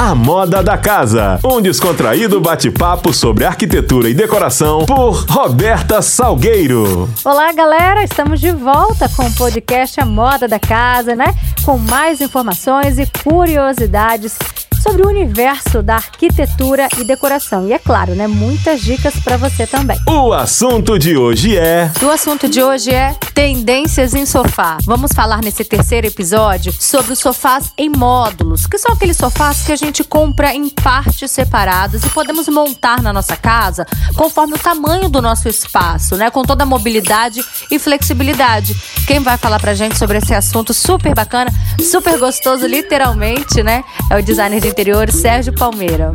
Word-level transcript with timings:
A 0.00 0.14
Moda 0.14 0.62
da 0.62 0.78
Casa. 0.78 1.40
Um 1.44 1.60
descontraído 1.60 2.40
bate-papo 2.40 3.12
sobre 3.12 3.44
arquitetura 3.44 4.08
e 4.08 4.14
decoração 4.14 4.86
por 4.86 5.26
Roberta 5.28 6.00
Salgueiro. 6.00 7.10
Olá, 7.24 7.52
galera. 7.52 8.04
Estamos 8.04 8.40
de 8.40 8.52
volta 8.52 9.08
com 9.08 9.26
o 9.26 9.34
podcast 9.34 10.00
A 10.00 10.06
Moda 10.06 10.46
da 10.46 10.60
Casa, 10.60 11.16
né? 11.16 11.34
Com 11.64 11.78
mais 11.78 12.20
informações 12.20 12.96
e 12.96 13.06
curiosidades 13.24 14.38
sobre 14.88 15.02
o 15.02 15.08
universo 15.08 15.82
da 15.82 15.96
arquitetura 15.96 16.88
e 16.96 17.04
decoração. 17.04 17.68
E 17.68 17.74
é 17.74 17.78
claro, 17.78 18.14
né, 18.14 18.26
muitas 18.26 18.80
dicas 18.80 19.12
para 19.20 19.36
você 19.36 19.66
também. 19.66 19.98
O 20.08 20.32
assunto 20.32 20.98
de 20.98 21.14
hoje 21.14 21.58
é. 21.58 21.90
O 22.02 22.08
assunto 22.08 22.48
de 22.48 22.62
hoje 22.62 22.90
é 22.90 23.14
tendências 23.34 24.14
em 24.14 24.24
sofá. 24.24 24.78
Vamos 24.84 25.12
falar 25.12 25.42
nesse 25.42 25.62
terceiro 25.62 26.06
episódio 26.06 26.72
sobre 26.72 27.12
os 27.12 27.18
sofás 27.18 27.70
em 27.76 27.90
módulos, 27.90 28.66
que 28.66 28.78
são 28.78 28.94
aqueles 28.94 29.18
sofás 29.18 29.60
que 29.62 29.72
a 29.72 29.76
gente 29.76 30.02
compra 30.02 30.54
em 30.54 30.70
partes 30.70 31.30
separadas 31.30 32.02
e 32.04 32.08
podemos 32.08 32.48
montar 32.48 33.02
na 33.02 33.12
nossa 33.12 33.36
casa 33.36 33.86
conforme 34.16 34.54
o 34.54 34.58
tamanho 34.58 35.10
do 35.10 35.20
nosso 35.20 35.48
espaço, 35.48 36.16
né, 36.16 36.30
com 36.30 36.42
toda 36.42 36.62
a 36.62 36.66
mobilidade 36.66 37.44
e 37.70 37.78
flexibilidade. 37.78 38.74
Quem 39.06 39.20
vai 39.20 39.36
falar 39.36 39.60
pra 39.60 39.74
gente 39.74 39.98
sobre 39.98 40.16
esse 40.16 40.34
assunto 40.34 40.72
super 40.72 41.14
bacana, 41.14 41.52
super 41.78 42.18
gostoso, 42.18 42.66
literalmente, 42.66 43.62
né, 43.62 43.84
é 44.10 44.16
o 44.16 44.22
designer 44.22 44.60
de 44.62 44.77
interior 44.78 45.10
Sérgio 45.10 45.52
Palmeira. 45.52 46.12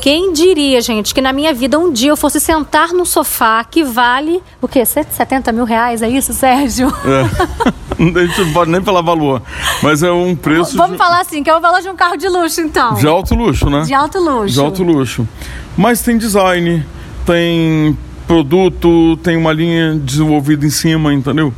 Quem 0.00 0.32
diria, 0.32 0.80
gente, 0.80 1.12
que 1.12 1.20
na 1.20 1.34
minha 1.34 1.52
vida 1.52 1.78
um 1.78 1.92
dia 1.92 2.08
eu 2.08 2.16
fosse 2.16 2.40
sentar 2.40 2.94
num 2.94 3.04
sofá 3.04 3.62
que 3.62 3.84
vale 3.84 4.42
o 4.58 4.66
quê? 4.66 4.82
170 4.86 5.52
mil 5.52 5.66
reais? 5.66 6.00
É 6.00 6.08
isso, 6.08 6.32
Sérgio? 6.32 6.88
É. 6.88 8.00
A 8.00 8.26
gente 8.26 8.40
não 8.40 8.52
pode 8.54 8.70
nem 8.70 8.80
falar 8.80 9.02
valor, 9.02 9.42
mas 9.82 10.02
é 10.02 10.10
um 10.10 10.34
preço. 10.34 10.78
Vamos 10.78 10.92
de... 10.92 10.98
falar 10.98 11.20
assim, 11.20 11.42
que 11.42 11.50
é 11.50 11.54
o 11.54 11.60
valor 11.60 11.82
de 11.82 11.90
um 11.90 11.94
carro 11.94 12.16
de 12.16 12.26
luxo, 12.26 12.62
então. 12.62 12.94
De 12.94 13.06
alto 13.06 13.34
luxo, 13.34 13.68
né? 13.68 13.82
De 13.82 13.92
alto 13.92 14.18
luxo. 14.18 14.54
De 14.54 14.60
alto 14.60 14.82
luxo. 14.82 15.28
Mas 15.76 16.00
tem 16.00 16.16
design, 16.16 16.84
tem 17.26 17.96
produto, 18.26 19.18
tem 19.18 19.36
uma 19.36 19.52
linha 19.52 19.94
desenvolvida 20.02 20.64
em 20.64 20.70
cima, 20.70 21.12
entendeu? 21.12 21.52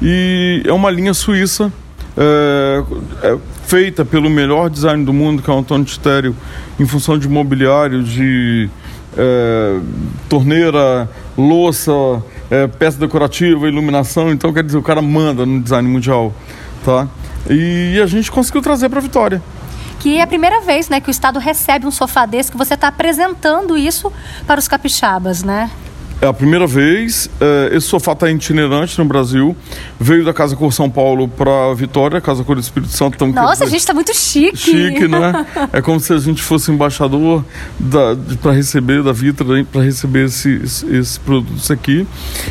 E 0.00 0.62
é 0.64 0.72
uma 0.72 0.90
linha 0.90 1.12
suíça. 1.12 1.70
É, 2.16 2.84
é, 3.22 3.38
feita 3.66 4.04
pelo 4.04 4.28
melhor 4.30 4.68
design 4.68 5.04
do 5.04 5.12
mundo, 5.12 5.42
que 5.42 5.50
é 5.50 5.52
o 5.52 5.58
Antônio 5.58 5.84
Titério, 5.84 6.36
em 6.78 6.86
função 6.86 7.18
de 7.18 7.28
mobiliário, 7.28 8.02
de 8.02 8.68
é, 9.16 9.80
torneira, 10.28 11.08
louça, 11.36 11.92
é, 12.50 12.66
peça 12.66 12.98
decorativa, 12.98 13.68
iluminação. 13.68 14.30
Então, 14.30 14.52
quer 14.52 14.62
dizer, 14.62 14.78
o 14.78 14.82
cara 14.82 15.00
manda 15.02 15.46
no 15.46 15.60
design 15.60 15.88
mundial, 15.88 16.32
tá? 16.84 17.08
E 17.48 18.00
a 18.00 18.06
gente 18.06 18.30
conseguiu 18.30 18.62
trazer 18.62 18.88
para 18.88 19.00
Vitória 19.00 19.42
que 20.00 20.18
é 20.18 20.22
a 20.22 20.26
primeira 20.26 20.60
vez 20.60 20.90
né, 20.90 21.00
que 21.00 21.08
o 21.08 21.10
Estado 21.10 21.38
recebe 21.38 21.86
um 21.86 21.90
sofá 21.90 22.26
desse, 22.26 22.52
que 22.52 22.58
você 22.58 22.74
está 22.74 22.88
apresentando 22.88 23.74
isso 23.74 24.12
para 24.46 24.60
os 24.60 24.68
capixabas, 24.68 25.42
né? 25.42 25.70
É 26.24 26.26
a 26.26 26.32
primeira 26.32 26.66
vez. 26.66 27.28
É, 27.38 27.76
esse 27.76 27.86
sofá 27.86 28.12
está 28.12 28.30
itinerante 28.30 28.98
no 28.98 29.04
Brasil. 29.04 29.54
Veio 30.00 30.24
da 30.24 30.32
Casa 30.32 30.56
Cor 30.56 30.72
São 30.72 30.88
Paulo 30.88 31.28
para 31.28 31.74
Vitória, 31.74 32.18
Casa 32.18 32.42
Cor 32.42 32.56
do 32.56 32.62
Espírito 32.62 32.90
Santo. 32.90 33.16
Então, 33.16 33.28
Nossa, 33.30 33.56
dizer, 33.56 33.64
a 33.64 33.68
gente 33.68 33.80
está 33.80 33.92
muito 33.92 34.16
chique. 34.16 34.56
Chique, 34.56 35.06
né? 35.06 35.44
é 35.70 35.82
como 35.82 36.00
se 36.00 36.14
a 36.14 36.16
gente 36.16 36.42
fosse 36.42 36.70
embaixador 36.70 37.44
para 38.40 38.52
receber 38.52 39.02
da 39.02 39.12
Vitra, 39.12 39.44
para 39.70 39.82
receber 39.82 40.24
esses, 40.24 40.82
esses 40.84 41.18
produtos 41.18 41.70
aqui. 41.70 42.06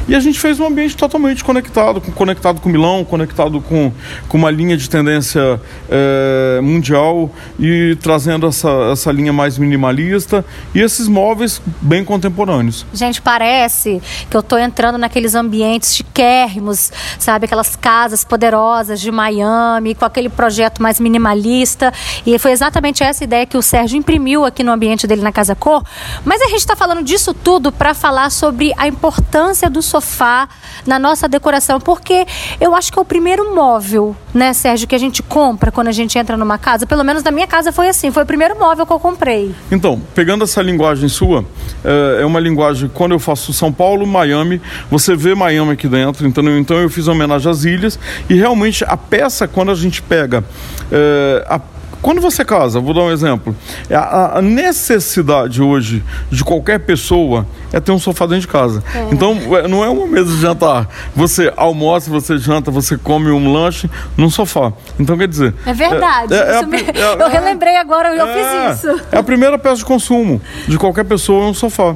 E 0.08 0.14
a 0.14 0.20
gente 0.20 0.40
fez 0.40 0.60
um 0.60 0.68
ambiente 0.68 0.96
totalmente 0.96 1.44
conectado, 1.44 2.00
conectado 2.00 2.62
com 2.62 2.70
Milão, 2.70 3.04
conectado 3.04 3.60
com, 3.60 3.92
com 4.28 4.38
uma 4.38 4.52
linha 4.52 4.78
de 4.78 4.88
tendência 4.88 5.60
é, 5.90 6.60
mundial 6.62 7.34
e 7.60 7.98
trazendo 8.04 8.46
essa, 8.46 8.70
essa 8.92 9.12
linha 9.12 9.34
mais 9.34 9.58
minimalista 9.58 10.46
e 10.76 10.80
esses 10.80 11.08
móveis 11.08 11.60
bem 11.82 12.06
contemporâneos. 12.06 12.86
Gente, 12.94 13.20
parece 13.20 13.63
parece 13.64 14.02
que 14.30 14.36
eu 14.36 14.42
estou 14.42 14.60
entrando 14.60 14.98
naqueles 14.98 15.36
ambientes 15.36 15.96
chiquérrimos, 15.96 16.92
sabe? 17.18 17.46
Aquelas 17.46 17.76
casas 17.76 18.24
poderosas 18.24 19.00
de 19.00 19.10
Miami, 19.10 19.96
com 19.96 20.04
aquele 20.04 20.28
projeto 20.28 20.82
mais 20.82 21.00
minimalista. 21.00 21.94
E 22.26 22.38
foi 22.38 22.52
exatamente 22.52 23.04
essa 23.04 23.24
ideia 23.24 23.46
que 23.46 23.58
o 23.58 23.62
Sérgio 23.62 23.98
imprimiu 23.98 24.44
aqui 24.44 24.64
no 24.64 24.72
ambiente 24.72 25.08
dele 25.08 25.22
na 25.22 25.32
Casa 25.32 25.56
Cor. 25.56 25.84
Mas 26.26 26.42
a 26.42 26.48
gente 26.48 26.60
está 26.60 26.76
falando 26.76 27.04
disso 27.04 27.34
tudo 27.34 27.72
para 27.72 27.94
falar 27.94 28.30
sobre 28.32 28.74
a 28.78 28.86
importância 28.88 29.70
do 29.70 29.82
sofá 29.82 30.50
na 30.86 31.00
nossa 31.00 31.28
decoração, 31.30 31.80
porque 31.80 32.26
eu 32.60 32.76
acho 32.76 32.92
que 32.92 33.00
é 33.00 33.02
o 33.02 33.06
primeiro 33.06 33.56
móvel, 33.56 34.16
né, 34.34 34.52
Sérgio, 34.52 34.88
que 34.88 34.96
a 34.96 35.00
gente 35.00 35.24
compra 35.24 35.72
quando 35.72 35.88
a 35.88 35.92
gente 35.92 36.18
entra 36.18 36.36
numa 36.36 36.58
casa. 36.58 36.86
Pelo 36.86 37.04
menos 37.04 37.24
na 37.24 37.32
minha 37.32 37.48
casa 37.48 37.72
foi 37.72 37.88
assim, 37.88 38.12
foi 38.12 38.24
o 38.24 38.26
primeiro 38.26 38.60
móvel 38.60 38.86
que 38.86 38.92
eu 38.92 39.00
comprei. 39.00 39.56
Então, 39.72 40.02
pegando 40.14 40.44
essa 40.44 40.62
linguagem 40.62 41.08
sua, 41.08 41.46
é, 41.86 42.22
é 42.22 42.26
uma 42.26 42.42
linguagem, 42.42 42.90
quando 42.94 43.14
eu 43.14 43.20
faço 43.20 43.53
São 43.54 43.72
Paulo, 43.72 44.06
Miami, 44.06 44.62
você 44.90 45.16
vê 45.16 45.36
Miami 45.36 45.72
aqui 45.72 45.88
dentro, 45.88 46.28
então, 46.28 46.44
então 46.58 46.78
eu 46.78 46.90
fiz 46.90 47.08
homenagem 47.08 47.50
às 47.50 47.64
ilhas 47.64 48.00
e 48.30 48.36
realmente 48.36 48.84
a 48.86 48.98
peça, 48.98 49.48
quando 49.48 49.72
a 49.72 49.76
gente 49.76 50.02
pega 50.02 50.44
é, 50.92 51.46
a 51.48 51.60
quando 52.04 52.20
você 52.20 52.44
casa, 52.44 52.82
vou 52.82 52.94
dar 52.94 53.00
um 53.00 53.12
exemplo, 53.12 53.56
é, 53.90 53.96
a, 53.96 54.42
necessidade 54.42 55.62
hoje 55.62 56.04
de 56.30 56.44
qualquer 56.44 56.80
pessoa 56.80 57.48
é 57.72 57.80
ter 57.80 57.94
um 57.94 57.98
sofá 57.98 58.26
dentro 58.26 58.42
de 58.42 58.48
casa. 58.50 58.84
É. 58.94 59.08
Então, 59.10 59.40
é, 59.56 59.70
não 59.70 59.86
é 59.86 59.88
uma 59.88 60.06
mesa 60.06 60.36
de 60.36 60.42
jantar. 60.42 60.90
Você 61.16 61.52
almoça, 61.56 62.12
você 62.12 62.38
janta, 62.38 62.70
você 62.70 62.98
come 62.98 63.32
um 63.32 63.54
lanche 63.54 63.90
num 64.18 64.30
sofá. 64.30 64.74
Então, 65.00 65.18
quer 65.18 65.30
dizer. 65.30 65.56
É 65.66 65.74
verdade. 65.74 66.34
É, 66.34 66.38
é, 66.38 66.56
é 66.58 66.66
me... 66.66 66.78
eu 67.22 67.30
relembrei 67.30 67.78
agora, 67.78 68.14
eu 68.14 68.28
fiz 68.28 68.80
isso. 68.80 69.02
É 69.10 69.18
a 69.18 69.24
primeira 69.24 69.58
peça 69.58 69.78
de 69.78 69.86
consumo 69.86 70.42
de 70.68 70.78
qualquer 70.78 71.06
pessoa 71.06 71.46
é 71.46 71.48
um 71.48 71.54
sofá. 71.54 71.96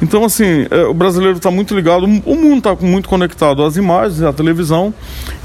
Então, 0.00 0.24
assim, 0.24 0.66
é, 0.70 0.82
o 0.84 0.94
brasileiro 0.94 1.36
está 1.36 1.50
muito 1.50 1.74
ligado, 1.74 2.04
o 2.04 2.34
mundo 2.34 2.58
está 2.58 2.74
muito 2.74 3.08
conectado 3.08 3.62
às 3.62 3.76
imagens, 3.76 4.22
à 4.22 4.32
televisão, 4.32 4.92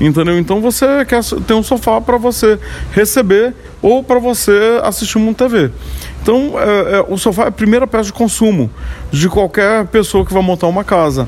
entendeu? 0.02 0.38
Então, 0.40 0.62
você 0.62 1.06
quer 1.06 1.24
ter 1.24 1.54
um 1.54 1.62
sofá 1.62 2.02
para 2.02 2.18
você 2.18 2.58
receber 2.92 3.54
ou 3.82 4.04
para 4.04 4.20
você 4.20 4.80
assistir 4.84 5.18
uma 5.18 5.34
TV. 5.34 5.72
Então, 6.22 6.54
é, 6.60 6.98
é, 6.98 7.06
o 7.08 7.18
sofá 7.18 7.46
é 7.46 7.48
a 7.48 7.52
primeira 7.52 7.86
peça 7.86 8.06
de 8.06 8.14
consumo 8.14 8.70
de 9.12 9.30
qualquer 9.30 9.86
pessoa 9.88 10.26
que 10.26 10.34
vai 10.34 10.42
montar 10.42 10.68
uma 10.68 10.84
casa. 10.84 11.28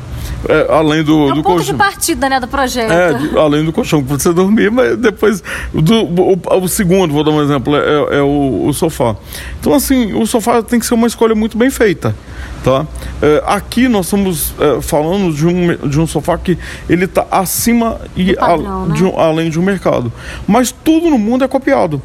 É, 0.50 0.66
além 0.74 1.04
do, 1.04 1.30
é 1.30 1.32
um 1.32 1.36
do 1.36 1.44
ponto 1.44 1.58
colchão. 1.58 1.74
de 1.74 1.74
partida, 1.76 2.28
né, 2.28 2.40
do 2.40 2.48
projeto. 2.48 2.92
É, 2.92 3.14
de, 3.14 3.38
além 3.38 3.64
do 3.64 3.72
colchão 3.72 4.04
para 4.04 4.18
você 4.18 4.34
dormir, 4.34 4.72
mas 4.72 4.98
depois 4.98 5.44
do, 5.72 6.06
o, 6.06 6.40
o, 6.64 6.68
segundo, 6.68 7.14
vou 7.14 7.24
dar 7.24 7.30
um 7.30 7.42
exemplo, 7.42 7.76
é, 7.76 8.18
é 8.18 8.22
o, 8.22 8.66
o, 8.66 8.74
sofá. 8.74 9.16
Então, 9.60 9.76
assim, 9.76 10.14
o 10.14 10.26
sofá 10.26 10.64
tem 10.64 10.80
que 10.80 10.88
ser 10.88 10.96
uma 10.96 11.06
escolha 11.06 11.36
muito 11.36 11.56
bem 11.56 11.70
feita, 11.70 12.16
tá? 12.64 12.88
É, 13.22 13.44
aqui 13.46 13.88
nós 13.88 14.08
estamos 14.08 14.56
é, 14.60 14.82
falando 14.82 15.32
de 15.32 15.46
um, 15.46 15.88
de 15.88 16.00
um 16.00 16.08
sofá 16.08 16.36
que 16.36 16.58
ele 16.90 17.06
está 17.06 17.28
acima 17.30 18.02
e 18.16 18.34
padrão, 18.34 18.84
a, 18.84 18.88
né? 18.88 18.96
de 18.96 19.04
um, 19.04 19.20
além 19.20 19.52
de 19.52 19.60
um 19.60 19.64
mercado. 19.64 20.12
Mas 20.48 20.72
tudo 20.72 21.12
no 21.12 21.20
mundo 21.20 21.44
é 21.44 21.48
copiado. 21.48 22.02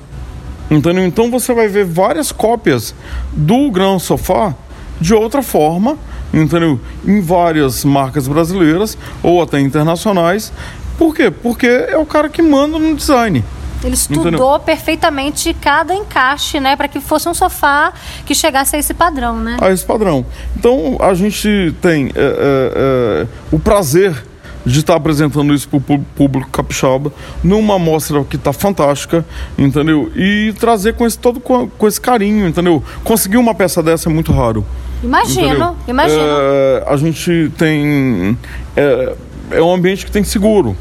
Entendeu? 0.71 1.05
Então 1.07 1.31
você 1.31 1.55
vai 1.55 1.69
ver 1.69 1.85
várias 1.85 2.31
cópias 2.31 2.95
do 3.33 3.71
Gran 3.71 3.99
Sofá 3.99 4.55
de 5.01 5.15
outra 5.15 5.43
forma, 5.43 5.99
entendeu? 6.33 6.81
Em 7.07 7.21
várias 7.21 7.85
marcas 7.85 8.27
brasileiras 8.29 8.97
ou 9.23 9.43
até 9.43 9.61
internacionais. 9.61 10.53
Por 10.99 11.15
quê? 11.15 11.31
Porque 11.31 11.67
é 11.67 11.97
o 11.97 12.07
cara 12.07 12.29
que 12.29 12.41
manda 12.41 12.79
no 12.79 12.95
design. 12.95 13.43
Ele 13.85 13.95
estudou 13.95 14.29
Entendeu? 14.29 14.61
perfeitamente 14.61 15.53
cada 15.53 15.95
encaixe, 15.95 16.59
né, 16.59 16.75
para 16.75 16.89
que 16.89 17.01
fosse 17.01 17.29
um 17.29 17.35
sofá 17.35 17.93
que 18.25 18.35
chegasse 18.35 18.75
a 18.77 18.79
esse 18.79 18.95
padrão, 18.95 19.39
né? 19.39 19.59
A 19.61 19.71
esse 19.71 19.85
padrão. 19.85 20.25
Então 20.57 20.97
a 21.01 21.13
gente 21.13 21.75
tem 21.83 22.07
é, 22.07 22.11
é, 22.15 23.25
é, 23.25 23.27
o 23.53 23.59
prazer 23.59 24.25
de 24.65 24.79
estar 24.79 24.95
apresentando 24.95 25.53
isso 25.53 25.69
para 25.69 25.77
o 25.77 25.99
público 26.17 26.49
capixaba 26.51 27.13
numa 27.43 27.79
mostra 27.79 28.25
que 28.25 28.37
está 28.37 28.53
fantástica, 28.53 29.25
entendeu? 29.59 30.11
E 30.17 30.55
trazer 30.59 30.95
com 30.95 31.07
esse 31.07 31.19
todo 31.19 31.39
com, 31.39 31.69
com, 31.69 31.87
esse 31.87 32.01
carinho, 32.01 32.49
entendeu? 32.49 32.83
Conseguir 33.03 33.37
uma 33.37 33.55
peça 33.55 33.83
dessa 33.83 34.09
é 34.09 34.13
muito 34.13 34.33
raro. 34.33 34.65
Imagino, 35.05 35.49
entendeu? 35.49 35.77
imagino. 35.87 36.23
É, 36.23 36.85
a 36.87 36.97
gente 36.97 37.53
tem 37.59 38.37
é, 38.77 39.15
é 39.51 39.63
um 39.63 39.73
ambiente 39.73 40.05
que 40.05 40.11
tem 40.11 40.25
seguro. 40.25 40.77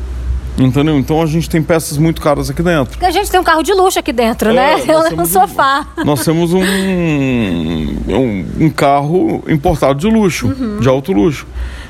Entendeu? 0.58 1.00
Então 1.00 1.20
a 1.20 1.25
gente 1.25 1.50
tem 1.50 1.64
peças 1.64 1.98
muito 1.98 2.22
caras 2.22 2.50
aqui 2.50 2.62
dentro. 2.62 3.04
A 3.04 3.10
gente 3.10 3.30
tem 3.30 3.40
um 3.40 3.44
carro 3.44 3.64
de 3.64 3.74
luxo 3.74 3.98
aqui 3.98 4.14
dentro, 4.14 4.50
é, 4.50 4.54
né? 4.54 4.75
um 5.18 5.25
sofá. 5.25 5.88
Um, 5.98 6.06
nós 6.06 6.24
temos 6.24 6.54
um, 6.54 6.62
um, 6.62 8.46
um, 8.60 8.70
carro 8.70 9.44
importado 9.48 10.00
de 10.00 10.08
luxo, 10.08 10.48
uhum. 10.48 10.80
de 10.80 10.88
alto 10.88 11.12
luxo. 11.12 11.48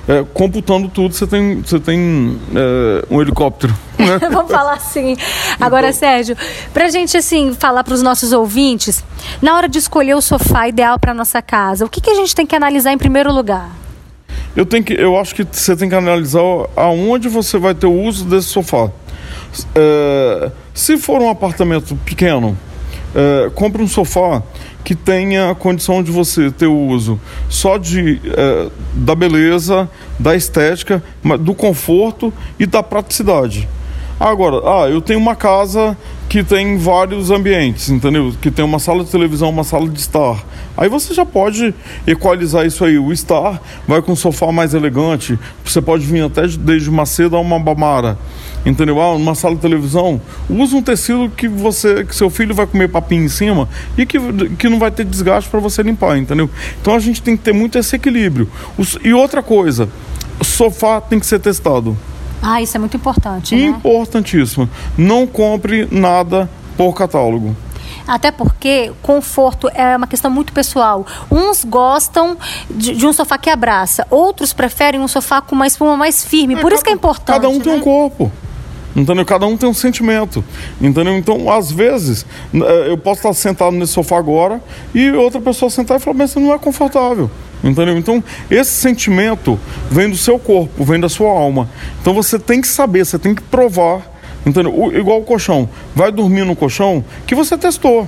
É, 0.08 0.24
computando 0.34 0.88
tudo, 0.88 1.14
você 1.14 1.28
tem, 1.28 1.62
você 1.62 1.78
tem 1.78 2.40
é, 2.56 3.06
um 3.14 3.22
helicóptero. 3.22 3.74
Vamos 4.32 4.52
falar 4.52 4.74
assim. 4.74 5.16
Agora, 5.60 5.90
então... 5.90 6.00
Sérgio, 6.00 6.36
pra 6.74 6.90
gente 6.90 7.16
assim 7.16 7.54
falar 7.54 7.84
para 7.84 7.94
os 7.94 8.02
nossos 8.02 8.32
ouvintes, 8.34 9.04
na 9.42 9.56
hora 9.56 9.70
de 9.70 9.78
escolher 9.78 10.16
o 10.16 10.22
sofá 10.22 10.68
ideal 10.68 11.00
para 11.00 11.14
nossa 11.14 11.42
casa, 11.42 11.86
o 11.86 11.90
que, 11.90 12.02
que 12.02 12.10
a 12.10 12.16
gente 12.16 12.36
tem 12.36 12.46
que 12.46 12.56
analisar 12.56 12.92
em 12.92 12.98
primeiro 12.98 13.32
lugar? 13.32 13.70
Eu, 14.56 14.66
tenho 14.66 14.84
que, 14.84 14.94
eu 14.94 15.18
acho 15.18 15.34
que 15.34 15.46
você 15.50 15.76
tem 15.76 15.90
que 15.90 15.96
analisar 15.96 16.42
aonde 16.76 17.28
você 17.28 17.58
vai 17.58 17.74
ter 17.74 17.88
o 17.88 17.94
uso 17.94 18.26
desse 18.26 18.50
sofá. 18.50 18.90
É, 19.76 20.52
se 20.74 20.98
for 20.98 21.22
um 21.22 21.30
apartamento 21.30 21.96
pequeno, 21.98 22.58
é, 23.16 23.50
compre 23.54 23.82
um 23.82 23.88
sofá 23.88 24.42
que 24.84 24.96
tenha 24.96 25.50
a 25.50 25.56
condição 25.56 26.04
de 26.04 26.12
você 26.12 26.52
ter 26.52 26.68
o 26.68 26.78
uso 26.78 27.20
só 27.48 27.78
de 27.78 28.22
é, 28.26 28.70
da 28.94 29.16
beleza, 29.16 29.90
da 30.20 30.36
estética, 30.36 31.02
do 31.40 31.54
conforto 31.54 32.34
e 32.60 32.66
da 32.66 32.84
praticidade. 32.84 33.68
Agora, 34.24 34.62
ah, 34.64 34.90
eu 34.90 35.02
tenho 35.02 35.20
uma 35.20 35.36
casa 35.36 35.98
que 36.30 36.46
tem 36.46 36.78
vários 36.78 37.30
ambientes, 37.30 37.90
entendeu? 37.90 38.34
Que 38.42 38.50
tem 38.50 38.64
uma 38.64 38.80
sala 38.80 39.04
de 39.04 39.12
televisão, 39.12 39.50
uma 39.50 39.66
sala 39.66 39.86
de 39.90 40.00
estar. 40.00 40.42
Aí 40.78 40.88
você 40.88 41.14
já 41.14 41.26
pode 41.26 41.76
equalizar 42.08 42.66
isso 42.66 42.86
aí. 42.86 42.98
O 42.98 43.12
estar 43.12 43.62
vai 43.86 44.02
com 44.02 44.14
um 44.14 44.16
sofá 44.16 44.50
mais 44.50 44.74
elegante. 44.74 45.38
Você 45.66 45.82
pode 45.82 46.06
vir 46.06 46.24
até 46.24 46.48
desde 46.48 46.90
uma 46.90 47.06
seda 47.06 47.36
a 47.36 47.40
uma 47.42 47.60
bamara. 47.60 48.18
Entendeu? 48.66 49.02
Ah, 49.02 49.18
numa 49.18 49.36
sala 49.36 49.56
de 49.56 49.62
televisão, 49.62 50.22
usa 50.50 50.78
um 50.78 50.82
tecido 50.82 51.30
que 51.30 51.50
você, 51.50 52.06
que 52.06 52.16
seu 52.16 52.30
filho 52.30 52.56
vai 52.56 52.66
comer 52.66 52.88
papinho 52.88 53.26
em 53.26 53.30
cima 53.30 53.68
e 53.98 54.06
que, 54.06 54.18
que 54.58 54.70
não 54.70 54.80
vai 54.80 54.90
ter 54.90 55.04
desgaste 55.04 55.50
para 55.50 55.60
você 55.60 55.84
limpar, 55.84 56.18
entendeu? 56.18 56.50
Então 56.82 56.96
a 56.96 57.00
gente 57.00 57.22
tem 57.22 57.36
que 57.36 57.44
ter 57.44 57.54
muito 57.54 57.78
esse 57.78 57.98
equilíbrio. 57.98 58.50
E 59.04 59.14
outra 59.14 59.44
coisa, 59.44 59.90
o 60.40 60.46
sofá 60.46 61.02
tem 61.02 61.20
que 61.20 61.26
ser 61.26 61.42
testado. 61.42 61.98
Ah, 62.44 62.62
isso 62.62 62.76
é 62.76 62.80
muito 62.80 62.98
importante. 62.98 63.56
Né? 63.56 63.64
Importantíssimo. 63.68 64.70
Não 64.98 65.26
compre 65.26 65.88
nada 65.90 66.50
por 66.78 66.94
catálogo. 66.94 67.56
Até 68.06 68.32
porque 68.32 68.92
conforto 69.02 69.70
é 69.74 69.96
uma 69.96 70.08
questão 70.08 70.30
muito 70.30 70.52
pessoal. 70.52 71.06
Uns 71.32 71.64
gostam 71.64 72.38
de, 72.70 72.96
de 72.96 73.08
um 73.08 73.14
sofá 73.14 73.38
que 73.38 73.50
abraça, 73.50 74.06
outros 74.10 74.52
preferem 74.52 75.00
um 75.00 75.08
sofá 75.08 75.42
com 75.42 75.56
uma 75.56 75.66
espuma 75.68 75.96
mais 75.96 76.24
firme. 76.24 76.56
É, 76.56 76.58
Por 76.58 76.64
cada, 76.64 76.76
isso 76.76 76.84
que 76.84 76.90
é 76.90 76.94
importante. 76.94 77.36
Cada 77.36 77.50
um 77.50 77.58
né? 77.58 77.64
tem 77.64 77.74
um 77.74 77.80
corpo. 77.80 78.32
Entendeu? 78.96 79.26
Cada 79.26 79.46
um 79.48 79.58
tem 79.58 79.68
um 79.68 79.74
sentimento. 79.74 80.44
Entendeu? 80.80 81.18
Então, 81.18 81.52
às 81.52 81.72
vezes, 81.72 82.26
eh, 82.54 82.86
eu 82.90 82.98
posso 82.98 83.20
estar 83.20 83.34
sentado 83.34 83.72
nesse 83.72 83.94
sofá 83.94 84.18
agora 84.18 84.62
e 84.94 85.12
outra 85.12 85.42
pessoa 85.42 85.70
sentar 85.70 85.98
e 85.98 86.00
falar, 86.00 86.18
mas 86.18 86.32
você 86.32 86.40
não 86.40 86.54
é 86.54 86.60
confortável. 86.60 87.30
Entendeu? 87.64 87.98
Então, 87.98 88.24
esse 88.52 88.72
sentimento 88.72 89.60
vem 89.90 90.10
do 90.10 90.18
seu 90.18 90.38
corpo, 90.38 90.84
vem 90.84 91.00
da 91.00 91.10
sua 91.10 91.30
alma. 91.32 91.70
Então, 92.02 92.14
você 92.14 92.38
tem 92.38 92.62
que 92.62 92.68
saber, 92.68 93.06
você 93.06 93.18
tem 93.18 93.34
que 93.34 93.42
provar. 93.42 94.02
Entendeu? 94.46 94.78
O, 94.78 94.96
igual 94.96 95.22
o 95.22 95.24
colchão. 95.24 95.70
Vai 95.96 96.12
dormir 96.12 96.46
no 96.46 96.56
colchão 96.56 97.04
que 97.26 97.34
você 97.34 97.58
testou. 97.58 98.08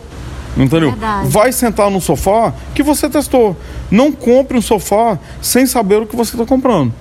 Entendeu? 0.58 0.92
Verdade. 0.92 1.30
Vai 1.30 1.52
sentar 1.52 1.90
no 1.90 2.00
sofá 2.00 2.54
que 2.74 2.84
você 2.84 3.10
testou. 3.10 3.58
Não 3.90 4.12
compre 4.12 4.58
um 4.58 4.62
sofá 4.62 5.18
sem 5.42 5.66
saber 5.66 6.02
o 6.02 6.06
que 6.06 6.16
você 6.16 6.36
está 6.36 6.46
comprando. 6.46 6.94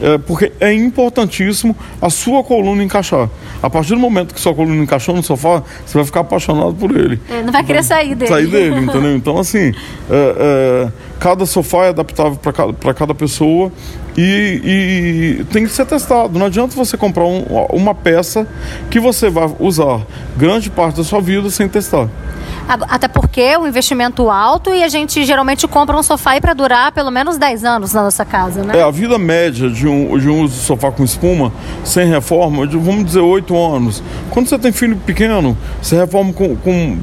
É, 0.00 0.18
porque 0.18 0.52
é 0.60 0.72
importantíssimo 0.72 1.74
a 2.00 2.10
sua 2.10 2.44
coluna 2.44 2.82
encaixar. 2.82 3.28
A 3.62 3.70
partir 3.70 3.90
do 3.90 3.98
momento 3.98 4.34
que 4.34 4.40
sua 4.40 4.54
coluna 4.54 4.82
encaixou 4.82 5.14
no 5.14 5.22
sofá, 5.22 5.62
você 5.84 5.94
vai 5.96 6.04
ficar 6.04 6.20
apaixonado 6.20 6.74
por 6.74 6.94
ele. 6.94 7.20
É, 7.30 7.42
não 7.42 7.52
vai 7.52 7.64
querer 7.64 7.82
sair 7.82 8.14
dele. 8.14 8.30
Sair 8.30 8.46
dele, 8.46 8.80
entendeu? 8.84 9.16
Então, 9.16 9.38
assim, 9.38 9.72
é, 10.10 10.88
é 10.90 11.06
cada 11.18 11.46
sofá 11.46 11.86
é 11.86 11.88
adaptável 11.88 12.36
para 12.36 12.52
cada, 12.52 12.94
cada 12.94 13.14
pessoa 13.14 13.72
e, 14.16 15.38
e, 15.40 15.44
tem 15.52 15.64
que 15.64 15.72
ser 15.72 15.86
testado. 15.86 16.38
Não 16.38 16.46
adianta 16.46 16.74
você 16.74 16.96
comprar 16.96 17.24
um, 17.24 17.42
uma 17.70 17.94
peça 17.94 18.46
que 18.90 19.00
você 19.00 19.28
vai 19.28 19.50
usar 19.58 20.06
grande 20.36 20.70
parte 20.70 20.96
da 20.96 21.04
sua 21.04 21.20
vida 21.20 21.50
sem 21.50 21.68
testar. 21.68 22.08
Até 22.68 23.06
porque 23.06 23.40
é 23.40 23.58
um 23.58 23.66
investimento 23.66 24.28
alto 24.28 24.72
e 24.72 24.82
a 24.82 24.88
gente 24.88 25.24
geralmente 25.24 25.66
compra 25.68 25.96
um 25.96 26.02
sofá 26.02 26.40
para 26.40 26.52
durar 26.52 26.92
pelo 26.92 27.10
menos 27.10 27.38
10 27.38 27.64
anos 27.64 27.92
na 27.92 28.02
nossa 28.02 28.24
casa, 28.24 28.62
né? 28.62 28.78
É, 28.78 28.82
a 28.82 28.90
vida 28.90 29.18
média 29.18 29.70
de 29.70 29.86
um, 29.86 30.18
de 30.18 30.28
um 30.28 30.42
uso 30.42 30.54
de 30.54 30.60
sofá 30.60 30.90
com 30.90 31.04
espuma, 31.04 31.52
sem 31.84 32.08
reforma, 32.08 32.66
de, 32.66 32.76
vamos 32.76 33.04
dizer 33.04 33.20
8 33.20 33.56
anos. 33.56 34.02
Quando 34.30 34.48
você 34.48 34.58
tem 34.58 34.72
filho 34.72 34.96
pequeno, 34.96 35.56
você 35.80 35.96
reforma 35.96 36.32
com, 36.32 36.56
com 36.56 36.98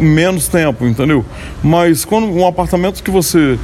menos 0.00 0.48
tempo, 0.48 0.86
entendeu? 0.86 1.24
Mas 1.62 2.04
quando 2.04 2.26
um 2.26 2.46
apartamento 2.46 3.02
que 3.02 3.10
você 3.10 3.58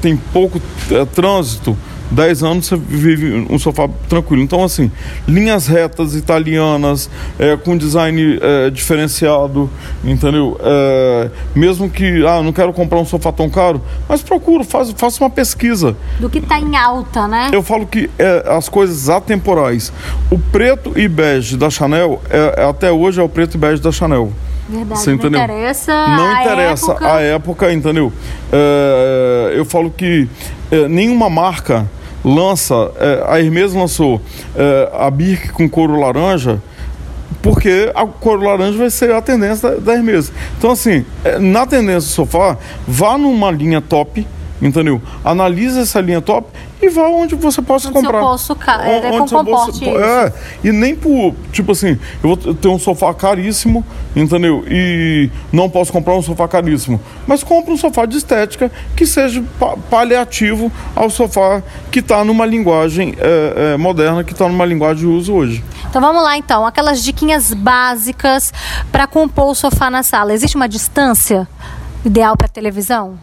tem 0.00 0.16
pouco 0.16 0.60
é, 0.90 1.04
trânsito, 1.04 1.76
10 2.10 2.42
anos 2.42 2.66
você 2.66 2.76
vive 2.76 3.46
um 3.50 3.58
sofá 3.58 3.88
tranquilo. 4.08 4.42
Então, 4.42 4.62
assim, 4.62 4.90
linhas 5.26 5.66
retas 5.66 6.14
italianas, 6.14 7.10
é, 7.38 7.56
com 7.56 7.76
design 7.76 8.38
é, 8.40 8.70
diferenciado, 8.70 9.70
entendeu? 10.04 10.58
É, 10.60 11.30
mesmo 11.54 11.90
que, 11.90 12.24
ah, 12.26 12.42
não 12.42 12.52
quero 12.52 12.72
comprar 12.72 12.98
um 12.98 13.04
sofá 13.04 13.32
tão 13.32 13.48
caro, 13.50 13.80
mas 14.08 14.22
procuro, 14.22 14.64
faz, 14.64 14.90
faça 14.92 15.22
uma 15.22 15.30
pesquisa. 15.30 15.96
Do 16.20 16.30
que 16.30 16.38
está 16.38 16.58
em 16.58 16.76
alta, 16.76 17.26
né? 17.26 17.50
Eu 17.52 17.62
falo 17.62 17.86
que 17.86 18.10
é, 18.18 18.44
as 18.48 18.68
coisas 18.68 19.08
atemporais. 19.08 19.92
O 20.30 20.38
preto 20.38 20.92
e 20.96 21.08
bege 21.08 21.56
da 21.56 21.70
Chanel, 21.70 22.22
é, 22.30 22.62
é, 22.62 22.64
até 22.64 22.90
hoje 22.90 23.20
é 23.20 23.22
o 23.22 23.28
preto 23.28 23.54
e 23.54 23.58
bege 23.58 23.82
da 23.82 23.92
Chanel. 23.92 24.32
Verdade, 24.68 25.00
Você 25.00 25.12
entendeu? 25.12 25.38
não 25.38 25.44
interessa 25.44 25.92
Não 26.08 26.26
a 26.28 26.42
interessa 26.42 26.90
época. 26.92 27.12
a 27.14 27.20
época, 27.20 27.72
entendeu? 27.72 28.12
É, 28.52 29.54
eu 29.56 29.64
falo 29.64 29.90
que 29.90 30.28
nenhuma 30.90 31.30
marca 31.30 31.88
lança, 32.24 32.90
é, 32.98 33.24
a 33.28 33.38
Hermes 33.40 33.72
lançou 33.72 34.20
é, 34.56 34.90
a 34.92 35.08
Birk 35.10 35.50
com 35.52 35.68
couro 35.68 35.98
laranja, 36.00 36.60
porque 37.40 37.92
a 37.94 38.04
couro 38.04 38.42
laranja 38.44 38.76
vai 38.76 38.90
ser 38.90 39.12
a 39.12 39.22
tendência 39.22 39.70
da, 39.70 39.76
da 39.76 39.94
Hermes. 39.94 40.32
Então, 40.58 40.72
assim, 40.72 41.04
é, 41.24 41.38
na 41.38 41.64
tendência 41.66 42.00
do 42.08 42.12
sofá, 42.14 42.56
vá 42.88 43.16
numa 43.16 43.50
linha 43.52 43.80
top, 43.80 44.26
entendeu? 44.60 45.00
Analise 45.24 45.78
essa 45.78 46.00
linha 46.00 46.20
top 46.20 46.48
e 46.80 46.88
vá 46.88 47.08
onde 47.08 47.34
você 47.34 47.62
possa 47.62 47.88
onde 47.88 47.94
comprar. 47.94 48.18
Seu 48.18 48.28
bolso 48.28 48.56
é, 48.68 49.10
onde 49.10 49.30
seu 49.30 49.42
bolso, 49.44 49.84
é, 49.84 50.32
e 50.62 50.72
nem 50.72 50.94
por, 50.94 51.34
tipo 51.52 51.72
assim, 51.72 51.98
eu 52.22 52.36
vou 52.36 52.36
ter 52.36 52.68
um 52.68 52.78
sofá 52.78 53.12
caríssimo, 53.14 53.84
entendeu? 54.14 54.64
E 54.68 55.30
não 55.52 55.68
posso 55.70 55.92
comprar 55.92 56.14
um 56.14 56.22
sofá 56.22 56.46
caríssimo. 56.46 57.00
Mas 57.26 57.42
compre 57.42 57.72
um 57.72 57.76
sofá 57.76 58.06
de 58.06 58.16
estética 58.16 58.70
que 58.94 59.06
seja 59.06 59.42
paliativo 59.90 60.70
ao 60.94 61.08
sofá 61.10 61.62
que 61.90 62.00
está 62.00 62.24
numa 62.24 62.44
linguagem 62.44 63.14
é, 63.18 63.72
é, 63.74 63.76
moderna, 63.76 64.22
que 64.22 64.32
está 64.32 64.48
numa 64.48 64.64
linguagem 64.64 64.96
de 64.96 65.06
uso 65.06 65.32
hoje. 65.32 65.64
Então 65.88 66.00
vamos 66.00 66.22
lá 66.22 66.36
então, 66.36 66.66
aquelas 66.66 67.02
diquinhas 67.02 67.52
básicas 67.54 68.52
para 68.92 69.06
compor 69.06 69.50
o 69.50 69.54
sofá 69.54 69.90
na 69.90 70.02
sala. 70.02 70.32
Existe 70.32 70.56
uma 70.56 70.68
distância 70.68 71.48
ideal 72.04 72.36
para 72.36 72.48
televisão? 72.48 73.18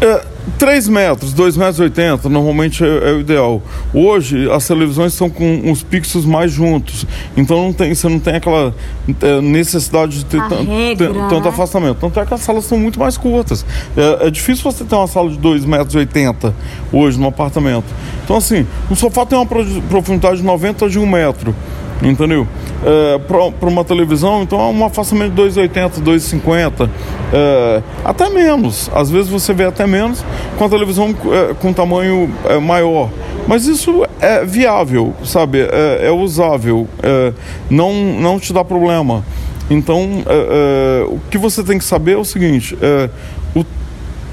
É, 0.00 0.24
3 0.58 0.88
metros, 0.88 1.32
2 1.34 1.56
metros 1.56 1.78
e 1.78 1.82
80, 1.82 2.28
normalmente 2.28 2.82
é, 2.82 2.86
é, 2.86 3.12
o 3.12 3.20
ideal. 3.20 3.62
Hoje, 3.92 4.50
as 4.50 4.66
televisões 4.66 5.12
estão 5.12 5.28
com 5.28 5.60
uns 5.64 5.82
pixels 5.82 6.24
mais 6.24 6.50
juntos, 6.50 7.06
então 7.36 7.62
não 7.64 7.72
tem, 7.72 7.94
você 7.94 8.08
não 8.08 8.18
tem 8.18 8.36
aquela 8.36 8.74
é, 9.20 9.40
necessidade 9.40 10.18
de 10.18 10.24
ter, 10.24 10.40
regra, 10.40 11.08
ter 11.08 11.28
tanto 11.28 11.42
né? 11.42 11.48
afastamento. 11.48 11.98
Tanto 12.00 12.18
é 12.18 12.24
que 12.24 12.32
as 12.32 12.40
salas 12.40 12.64
são 12.64 12.78
muito 12.78 12.98
mais 12.98 13.18
curtas. 13.18 13.64
É, 13.96 14.28
é 14.28 14.30
difícil 14.30 14.64
você 14.70 14.84
ter 14.84 14.94
uma 14.94 15.06
sala 15.06 15.30
de 15.30 15.38
2 15.38 15.64
metros 15.66 15.94
e 15.94 15.98
80 15.98 16.54
hoje 16.92 17.18
no 17.18 17.26
apartamento. 17.26 17.86
Então, 18.24 18.36
assim, 18.36 18.66
o 18.90 18.96
sofá 18.96 19.26
tem 19.26 19.38
uma 19.38 19.46
profundidade 19.46 20.38
de 20.38 20.44
90 20.44 20.88
de 20.88 20.98
1 20.98 21.06
metro 21.06 21.54
entendeu? 22.02 22.46
É, 22.84 23.18
para 23.18 23.68
uma 23.68 23.84
televisão, 23.84 24.42
então 24.42 24.60
é 24.60 24.72
um 24.72 24.84
afastamento 24.84 25.34
de 25.34 25.42
2,80, 25.42 26.02
2,50, 26.02 26.88
é, 27.32 27.82
até 28.04 28.28
menos. 28.30 28.90
Às 28.94 29.10
vezes 29.10 29.30
você 29.30 29.52
vê 29.52 29.64
até 29.64 29.86
menos 29.86 30.24
com 30.56 30.64
a 30.64 30.68
televisão 30.68 31.14
é, 31.32 31.54
com 31.54 31.72
tamanho 31.72 32.30
é, 32.44 32.58
maior. 32.58 33.10
Mas 33.46 33.66
isso 33.66 34.06
é 34.20 34.44
viável, 34.44 35.14
sabe? 35.24 35.60
É, 35.60 36.06
é 36.06 36.10
usável, 36.10 36.86
é, 37.02 37.32
não, 37.68 37.92
não 37.92 38.38
te 38.38 38.52
dá 38.52 38.64
problema. 38.64 39.24
Então, 39.68 40.24
o 41.08 41.20
que 41.30 41.38
você 41.38 41.62
tem 41.62 41.78
que 41.78 41.84
saber 41.84 42.14
é 42.14 42.16
o 42.16 42.24
seguinte: 42.24 42.76
o 43.54 43.64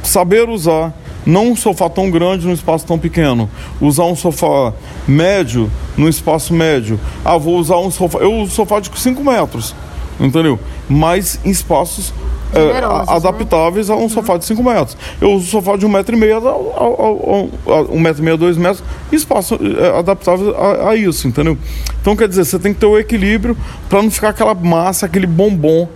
saber 0.02 0.50
usar 0.50 0.92
não 1.28 1.52
um 1.52 1.56
sofá 1.56 1.90
tão 1.90 2.10
grande 2.10 2.48
num 2.48 2.54
espaço 2.54 2.86
tão 2.86 2.98
pequeno. 2.98 3.50
Usar 3.82 4.06
um 4.06 4.16
sofá 4.16 4.74
médio 5.06 5.70
num 5.98 6.08
espaço 6.08 6.54
médio. 6.54 6.98
Ah, 7.24 7.38
vou 7.38 7.58
usar 7.58 7.78
um 7.78 7.92
sofá. 7.92 8.20
Eu 8.20 8.34
uso 8.34 8.56
sofá 8.56 8.80
de 8.80 8.90
5 8.98 9.22
metros, 9.24 9.76
entendeu? 10.20 10.58
Mas 10.88 11.38
em 11.44 11.50
espaços 11.50 12.14
é, 12.54 12.60
né? 12.60 12.82
adaptáveis 13.10 13.90
né? 13.90 13.96
a 13.96 13.98
um 13.98 14.08
sofá 14.08 14.38
de 14.38 14.46
5 14.46 14.64
metros. 14.64 14.96
Eu 15.20 15.34
uso 15.34 15.48
sofá 15.48 15.76
de 15.76 15.86
1,5 15.86 15.90
um 15.90 15.92
metro 15.92 16.16
e 16.16 16.20
meio 16.20 16.38
a, 16.38 16.52
a, 16.52 17.82
um 17.92 18.00
metro 18.00 18.22
e 18.22 18.26
meio, 18.26 18.38
dois 18.38 18.56
metros, 18.56 18.82
espaço 19.12 19.60
é, 19.62 20.00
adaptável 20.00 20.56
a, 20.56 20.92
a, 20.92 20.96
isso, 20.96 21.28
entendeu? 21.28 21.58
Então 22.02 22.16
quer 22.16 22.30
dizer, 22.30 22.46
você 22.46 22.58
tem 22.58 22.74
que 22.74 22.80
ter 22.80 22.86
o 22.86 22.98
equilíbrio 22.98 23.58
para 23.90 24.02
não 24.02 24.10
ficar 24.10 24.30
aquela 24.30 24.56
massa, 24.56 25.06
aquele 25.06 25.28
bombom. 25.28 25.90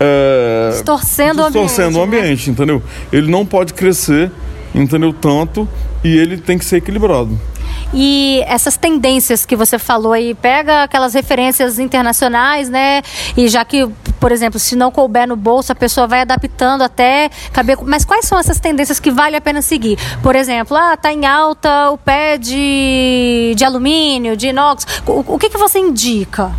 É, 0.00 0.70
distorcendo, 0.72 1.44
distorcendo 1.44 1.98
o 1.98 2.02
ambiente, 2.02 2.20
o 2.20 2.22
ambiente 2.22 2.46
né? 2.48 2.52
entendeu? 2.52 2.82
Ele 3.12 3.30
não 3.30 3.44
pode 3.44 3.74
crescer 3.74 4.30
entendeu? 4.74 5.12
Tanto 5.12 5.68
e 6.02 6.16
ele 6.16 6.36
tem 6.36 6.58
que 6.58 6.64
ser 6.64 6.76
equilibrado. 6.76 7.38
E 7.92 8.42
essas 8.46 8.76
tendências 8.76 9.46
que 9.46 9.54
você 9.54 9.78
falou 9.78 10.12
aí, 10.12 10.34
pega 10.34 10.82
aquelas 10.82 11.14
referências 11.14 11.78
internacionais, 11.78 12.68
né? 12.68 13.02
E 13.36 13.48
já 13.48 13.64
que, 13.64 13.88
por 14.18 14.32
exemplo, 14.32 14.58
se 14.58 14.74
não 14.74 14.90
couber 14.90 15.28
no 15.28 15.36
bolso, 15.36 15.70
a 15.70 15.74
pessoa 15.74 16.06
vai 16.06 16.22
adaptando 16.22 16.82
até 16.82 17.30
caber. 17.52 17.78
Mas 17.86 18.04
quais 18.04 18.26
são 18.26 18.38
essas 18.38 18.58
tendências 18.58 18.98
que 18.98 19.10
vale 19.10 19.36
a 19.36 19.40
pena 19.40 19.62
seguir? 19.62 19.96
Por 20.22 20.34
exemplo, 20.34 20.76
ah, 20.76 20.96
tá 20.96 21.12
em 21.12 21.24
alta 21.24 21.90
o 21.90 21.98
pé 21.98 22.36
de, 22.36 23.54
de 23.56 23.64
alumínio, 23.64 24.36
de 24.36 24.48
inox. 24.48 24.86
O, 25.06 25.34
o 25.34 25.38
que, 25.38 25.48
que 25.48 25.58
você 25.58 25.78
indica? 25.78 26.50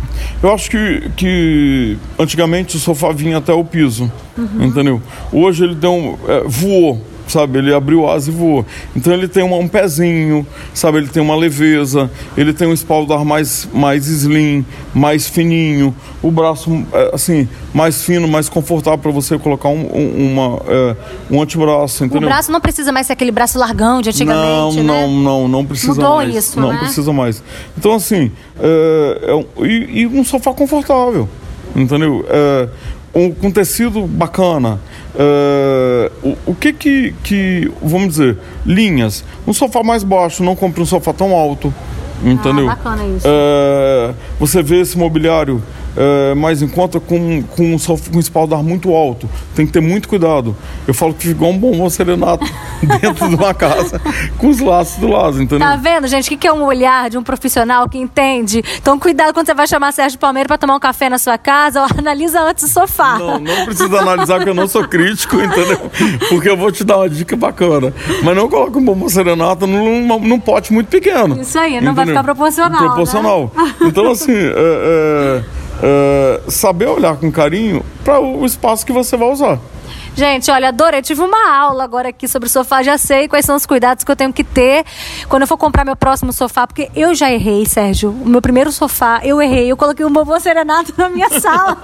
Eu 0.42 0.52
acho 0.54 0.70
que, 0.70 1.10
que 1.16 1.98
antigamente 2.18 2.76
o 2.76 2.80
sofá 2.80 3.12
vinha 3.12 3.38
até 3.38 3.52
o 3.52 3.64
piso, 3.64 4.10
uhum. 4.38 4.64
entendeu? 4.64 5.02
Hoje 5.30 5.64
ele 5.64 5.74
deu 5.74 5.92
um, 5.92 6.18
é, 6.26 6.44
voou 6.46 7.15
sabe? 7.26 7.58
Ele 7.58 7.74
abriu 7.74 8.08
asa 8.08 8.30
e 8.30 8.32
voou. 8.32 8.64
Então 8.94 9.12
ele 9.12 9.28
tem 9.28 9.42
um, 9.42 9.58
um 9.58 9.68
pezinho, 9.68 10.46
sabe? 10.72 10.98
Ele 10.98 11.08
tem 11.08 11.22
uma 11.22 11.36
leveza, 11.36 12.10
ele 12.36 12.52
tem 12.52 12.68
um 12.68 12.72
espaldar 12.72 13.24
mais, 13.24 13.68
mais 13.72 14.06
slim, 14.06 14.64
mais 14.94 15.28
fininho, 15.28 15.94
o 16.22 16.30
braço, 16.30 16.84
é, 16.92 17.10
assim, 17.14 17.48
mais 17.74 18.02
fino, 18.02 18.26
mais 18.26 18.48
confortável 18.48 18.98
para 18.98 19.10
você 19.10 19.38
colocar 19.38 19.68
um, 19.68 19.90
um, 19.94 20.32
uma, 20.32 20.62
é, 20.66 20.96
um 21.30 21.42
antebraço, 21.42 22.04
entendeu? 22.04 22.28
O 22.28 22.30
braço 22.30 22.50
não 22.50 22.60
precisa 22.60 22.92
mais 22.92 23.06
ser 23.06 23.12
aquele 23.12 23.30
braço 23.30 23.58
largão 23.58 24.00
de 24.00 24.10
antigamente, 24.10 24.76
Não, 24.76 24.82
né? 24.82 24.82
não, 24.82 25.10
não, 25.10 25.48
não 25.48 25.64
precisa 25.64 25.94
Mudou 25.94 26.16
mais. 26.16 26.34
isso, 26.34 26.60
Não 26.60 26.72
né? 26.72 26.78
precisa 26.78 27.12
mais. 27.12 27.42
Então, 27.76 27.94
assim, 27.94 28.30
é, 28.58 29.32
é 29.58 29.64
e, 29.66 30.00
e, 30.02 30.06
um 30.06 30.24
sofá 30.24 30.52
confortável, 30.52 31.28
entendeu? 31.74 32.24
É, 32.28 32.68
um, 33.16 33.32
com 33.32 33.50
tecido 33.50 34.06
bacana. 34.06 34.78
Uh, 35.14 36.28
o, 36.28 36.50
o, 36.50 36.54
que, 36.54 36.72
que 36.74 37.14
que, 37.24 37.72
vamos 37.82 38.08
dizer, 38.08 38.36
linhas. 38.66 39.24
Um 39.46 39.54
sofá 39.54 39.82
mais 39.82 40.04
baixo, 40.04 40.44
não 40.44 40.54
compre 40.54 40.82
um 40.82 40.86
sofá 40.86 41.14
tão 41.14 41.34
alto. 41.34 41.72
Entendeu? 42.22 42.68
Ah, 42.68 42.76
bacana 42.76 43.06
isso. 43.06 43.26
Uh, 43.26 44.14
você 44.38 44.62
vê 44.62 44.80
esse 44.80 44.96
mobiliário 44.96 45.62
é, 45.96 46.34
mais 46.34 46.62
em 46.62 46.68
conta 46.68 47.00
com, 47.00 47.42
com, 47.42 47.74
um, 47.74 47.78
com 47.78 48.16
um 48.16 48.20
espaldar 48.20 48.62
muito 48.62 48.92
alto. 48.92 49.28
Tem 49.54 49.66
que 49.66 49.72
ter 49.72 49.80
muito 49.80 50.08
cuidado. 50.08 50.54
Eu 50.86 50.92
falo 50.92 51.14
que 51.14 51.28
ficou 51.28 51.50
um 51.50 51.58
bombom 51.58 51.88
serenato 51.88 52.44
dentro 53.00 53.28
de 53.28 53.34
uma 53.34 53.54
casa 53.54 54.00
com 54.38 54.48
os 54.48 54.60
laços 54.60 54.96
do 54.98 55.08
lado, 55.08 55.42
entendeu? 55.42 55.66
Tá 55.66 55.76
vendo, 55.76 56.06
gente? 56.06 56.32
O 56.32 56.38
que 56.38 56.46
é 56.46 56.52
um 56.52 56.64
olhar 56.64 57.08
de 57.08 57.16
um 57.16 57.22
profissional 57.22 57.88
que 57.88 57.98
entende? 57.98 58.62
Então, 58.76 58.98
cuidado 58.98 59.32
quando 59.32 59.46
você 59.46 59.54
vai 59.54 59.66
chamar 59.66 59.92
Sérgio 59.92 60.18
Palmeira 60.18 60.46
para 60.46 60.58
tomar 60.58 60.76
um 60.76 60.80
café 60.80 61.08
na 61.08 61.18
sua 61.18 61.38
casa, 61.38 61.82
ou 61.82 61.88
analisa 61.98 62.40
antes 62.40 62.64
o 62.64 62.68
sofá. 62.68 63.18
Não, 63.18 63.38
não 63.38 63.64
precisa 63.64 63.98
analisar, 63.98 64.36
porque 64.36 64.50
eu 64.50 64.54
não 64.54 64.68
sou 64.68 64.86
crítico, 64.86 65.36
entendeu? 65.40 65.90
Porque 66.28 66.48
eu 66.48 66.56
vou 66.56 66.70
te 66.70 66.84
dar 66.84 66.98
uma 66.98 67.08
dica 67.08 67.36
bacana. 67.36 67.92
Mas 68.22 68.36
não 68.36 68.48
coloque 68.48 68.76
um 68.76 68.84
bombom 68.84 69.08
serenato 69.08 69.66
num, 69.66 70.18
num 70.20 70.38
pote 70.38 70.72
muito 70.72 70.88
pequeno. 70.88 71.40
Isso 71.40 71.58
aí, 71.58 71.72
não 71.72 71.92
entendeu? 71.92 71.94
vai 71.94 72.06
ficar 72.06 72.24
proporcional. 72.24 72.78
Proporcional. 72.78 73.52
Né? 73.56 73.74
Então, 73.82 74.10
assim, 74.10 74.34
é, 74.34 74.52
é 74.56 75.65
uh, 75.78 76.50
saber 76.50 76.86
olhar 76.88 77.16
com 77.16 77.30
carinho 77.30 77.84
para 78.04 78.20
o 78.20 78.44
espaço 78.44 78.84
que 78.84 78.92
você 78.92 79.16
vai 79.16 79.28
usar. 79.30 79.58
Gente, 80.16 80.50
olha, 80.50 80.68
adorei. 80.68 81.02
Tive 81.02 81.20
uma 81.20 81.54
aula 81.54 81.84
agora 81.84 82.08
aqui 82.08 82.26
sobre 82.26 82.48
o 82.48 82.50
sofá. 82.50 82.82
Já 82.82 82.96
sei 82.96 83.28
quais 83.28 83.44
são 83.44 83.54
os 83.54 83.66
cuidados 83.66 84.02
que 84.02 84.10
eu 84.10 84.16
tenho 84.16 84.32
que 84.32 84.42
ter 84.42 84.82
quando 85.28 85.42
eu 85.42 85.46
for 85.46 85.58
comprar 85.58 85.84
meu 85.84 85.94
próximo 85.94 86.32
sofá. 86.32 86.66
Porque 86.66 86.90
eu 86.96 87.14
já 87.14 87.30
errei, 87.30 87.66
Sérgio. 87.66 88.10
O 88.10 88.26
meu 88.26 88.40
primeiro 88.40 88.72
sofá, 88.72 89.20
eu 89.22 89.42
errei. 89.42 89.70
Eu 89.70 89.76
coloquei 89.76 90.06
um 90.06 90.10
bobo 90.10 90.38
serenato 90.40 90.94
na 90.96 91.10
minha 91.10 91.28
sala. 91.38 91.76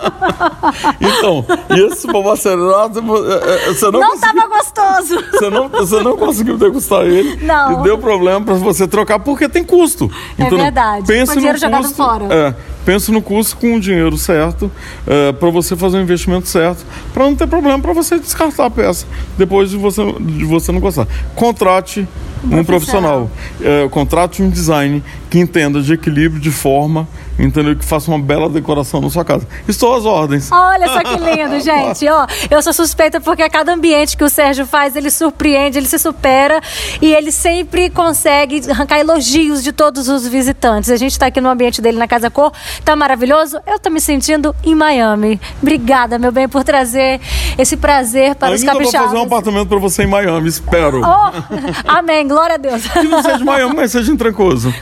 então, 0.99 1.45
esse 1.77 2.07
bobo 2.07 2.35
serenato, 2.35 3.01
é, 3.01 3.69
é, 3.69 3.75
você 3.75 3.91
não 3.91 4.01
Não 4.01 4.15
estava 4.15 4.49
gostoso. 4.49 5.25
Você 5.31 5.51
não, 5.51 5.69
você 5.69 6.01
não 6.03 6.17
conseguiu 6.17 6.57
degustar 6.57 7.03
ele. 7.03 7.37
Não. 7.45 7.81
E 7.81 7.83
deu 7.83 7.99
problema 7.99 8.41
para 8.41 8.55
você 8.55 8.87
trocar, 8.87 9.19
porque 9.19 9.49
tem 9.49 9.65
custo. 9.65 10.11
É 10.39 10.45
então, 10.45 10.57
verdade. 10.59 11.07
Pensa 11.07 11.33
Foi 11.33 11.37
dinheiro 11.37 11.59
no 11.59 11.61
jogado 11.61 11.83
custo, 11.83 11.97
fora. 11.97 12.25
É, 12.31 12.55
pensa 12.85 13.13
no 13.13 13.21
custo 13.21 13.57
com 13.57 13.75
o 13.75 13.81
dinheiro 13.81 14.17
certo, 14.17 14.71
é, 15.07 15.33
para 15.33 15.51
você 15.51 15.77
fazer 15.77 15.99
o 15.99 16.01
investimento 16.01 16.49
certo, 16.49 16.85
para 17.13 17.25
não 17.25 17.35
ter 17.35 17.47
problema 17.47 17.79
para 17.81 17.93
você 17.93 18.22
descartar 18.23 18.67
a 18.67 18.71
peça 18.71 19.07
depois 19.37 19.71
de 19.71 19.77
você, 19.77 20.03
de 20.21 20.45
você 20.45 20.73
não 20.73 20.81
gostar. 20.81 21.07
Contrate 21.35 22.07
um 22.45 22.65
profissional. 22.65 23.31
É, 23.61 23.89
contrate 23.89 24.43
um 24.43 24.51
design 24.51 25.03
que 25.31 25.39
entenda 25.39 25.81
de 25.81 25.93
equilíbrio, 25.93 26.41
de 26.41 26.51
forma, 26.51 27.07
entendeu? 27.39 27.77
Que 27.77 27.85
faça 27.85 28.11
uma 28.11 28.19
bela 28.19 28.49
decoração 28.49 29.01
na 29.01 29.11
sua 29.11 29.25
casa. 29.25 29.47
Estou 29.67 29.95
às 29.95 30.05
ordens. 30.05 30.51
Olha 30.51 30.89
só 30.89 31.01
que 31.01 31.17
lindo, 31.17 31.61
gente. 31.61 32.09
Ó, 32.09 32.27
eu 32.51 32.63
sou 32.63 32.73
suspeita 32.73 33.21
porque 33.21 33.43
a 33.43 33.51
cada 33.51 33.73
ambiente 33.73 34.17
que 34.17 34.25
o 34.25 34.29
Sérgio 34.29 34.67
faz, 34.67 34.97
ele 34.97 35.11
surpreende, 35.11 35.79
ele 35.79 35.87
se 35.87 35.99
supera 35.99 36.61
e 37.01 37.13
ele 37.13 37.33
sempre 37.33 37.91
consegue 37.91 38.63
arrancar 38.71 38.99
elogios 38.99 39.63
de 39.63 39.73
todos 39.73 40.09
os 40.09 40.27
visitantes. 40.27 40.91
A 40.91 40.97
gente 40.97 41.13
está 41.13 41.27
aqui 41.27 41.41
no 41.41 41.49
ambiente 41.49 41.81
dele 41.81 41.99
na 41.99 42.07
Casa 42.09 42.31
Cor, 42.31 42.53
tá 42.85 42.95
maravilhoso. 42.97 43.59
Eu 43.67 43.79
tô 43.79 43.91
me 43.91 44.01
sentindo 44.01 44.55
em 44.65 44.75
Miami. 44.75 45.41
Obrigada, 45.61 46.19
meu 46.19 46.33
bem, 46.33 46.49
por 46.49 46.65
trazer 46.65 47.21
esse 47.59 47.77
prazer 47.77 48.35
para 48.35 48.49
Ainda 48.49 48.59
os 48.59 48.65
capixabas. 48.65 48.93
vou 48.93 49.03
fazer 49.09 49.17
um 49.19 49.23
apartamento 49.27 49.69
para 49.69 49.79
você 49.79 50.03
em 50.05 50.07
Miami, 50.07 50.49
espero. 50.49 51.01
Oh, 51.03 51.33
amém, 51.89 52.27
glória 52.27 52.55
a 52.55 52.59
Deus. 52.59 52.87
Que 52.87 53.03
não 53.05 53.23
seja 53.23 53.39
de 53.39 53.45
Miami, 53.45 53.75
mas 53.75 53.93
seja 53.93 54.13
em 54.13 54.17
Trancoso. 54.17 54.73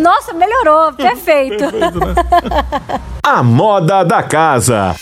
Nossa, 0.00 0.32
melhorou, 0.32 0.92
perfeito. 0.94 1.58
perfeito 1.58 1.95
né? 2.00 2.14
A 3.22 3.42
moda 3.42 4.04
da 4.04 4.22
casa. 4.22 4.94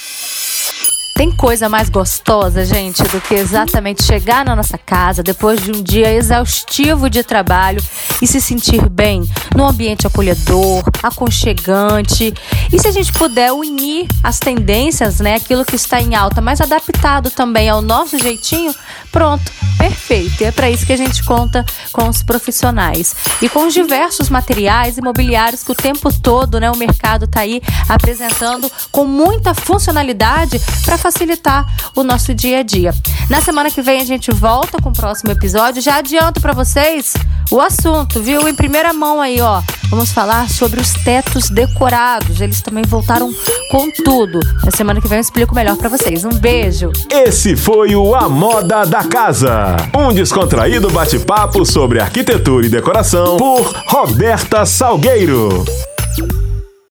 Tem 1.15 1.31
coisa 1.31 1.69
mais 1.69 1.89
gostosa, 1.89 2.65
gente, 2.65 3.01
do 3.05 3.21
que 3.21 3.35
exatamente 3.35 4.03
chegar 4.03 4.45
na 4.45 4.57
nossa 4.57 4.77
casa 4.77 5.23
depois 5.23 5.63
de 5.63 5.71
um 5.71 5.81
dia 5.81 6.13
exaustivo 6.13 7.09
de 7.09 7.23
trabalho 7.23 7.81
e 8.21 8.27
se 8.27 8.41
sentir 8.41 8.89
bem 8.89 9.23
num 9.55 9.65
ambiente 9.65 10.09
acolhedor, 10.09 10.83
aconchegante. 11.01 12.35
E 12.73 12.81
se 12.81 12.89
a 12.89 12.91
gente 12.91 13.13
puder 13.13 13.53
unir 13.53 14.09
as 14.25 14.41
tendências, 14.41 15.21
né, 15.21 15.37
aquilo 15.37 15.65
que 15.65 15.77
está 15.77 16.01
em 16.01 16.17
alta, 16.17 16.41
mas 16.41 16.61
adaptado 16.61 17.31
também 17.31 17.69
ao 17.69 17.81
nosso 17.81 18.19
jeitinho, 18.19 18.75
pronto, 19.13 19.53
perfeito. 19.79 20.43
E 20.43 20.47
é 20.47 20.51
para 20.51 20.69
isso 20.69 20.85
que 20.85 20.93
a 20.93 20.97
gente 20.97 21.23
conta 21.23 21.65
com 21.93 22.09
os 22.09 22.25
profissionais 22.25 23.15
e 23.41 23.49
com 23.49 23.69
os 23.69 23.73
diversos 23.73 24.29
materiais 24.29 24.99
imobiliários 24.99 25.63
que 25.63 25.71
o 25.71 25.77
tempo 25.77 26.13
todo, 26.13 26.59
né, 26.59 26.69
o 26.73 26.77
mercado 26.77 27.27
está 27.27 27.43
aí 27.43 27.63
apresentando 27.89 28.69
com 28.91 29.05
muita 29.05 29.55
funcionalidade 29.55 30.61
para 30.85 31.04
facilitar 31.05 31.67
o 31.95 32.03
nosso 32.03 32.33
dia 32.33 32.61
a 32.61 32.63
dia. 32.63 32.95
Na 33.29 33.43
semana 33.43 33.71
que 33.71 33.83
vem 33.83 34.01
a 34.01 34.05
gente 34.07 34.31
volta 34.31 34.79
com 34.81 34.89
o 34.89 34.93
próximo 34.93 35.31
episódio. 35.31 35.83
Já 35.83 35.97
adianto 35.97 36.41
para 36.41 36.55
vocês 36.55 37.13
o 37.51 37.61
assunto, 37.61 38.23
viu? 38.23 38.49
Em 38.49 38.55
primeira 38.55 38.95
mão 38.95 39.21
aí, 39.21 39.39
ó. 39.39 39.61
Vamos 39.91 40.13
falar 40.13 40.49
sobre 40.49 40.81
os 40.81 40.95
tetos 41.05 41.51
decorados. 41.51 42.41
Eles 42.41 42.63
também 42.63 42.85
voltaram 42.85 43.31
com 43.71 43.91
tudo. 43.91 44.41
Na 44.65 44.71
semana 44.71 44.99
que 44.99 45.07
vem 45.07 45.19
eu 45.19 45.21
explico 45.21 45.55
melhor 45.55 45.77
para 45.77 45.91
vocês. 45.91 46.25
Um 46.25 46.31
beijo. 46.31 46.91
Esse 47.11 47.55
foi 47.55 47.95
o 47.95 48.15
A 48.15 48.27
Moda 48.27 48.87
da 48.87 49.05
Casa. 49.05 49.77
Um 49.95 50.11
descontraído 50.11 50.91
bate-papo 50.91 51.67
sobre 51.67 52.01
arquitetura 52.01 52.65
e 52.65 52.71
decoração 52.71 53.37
por 53.37 53.75
Roberta 53.89 54.65
Salgueiro. 54.65 55.65